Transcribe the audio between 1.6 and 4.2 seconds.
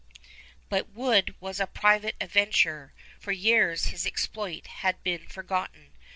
private adventurer. For years his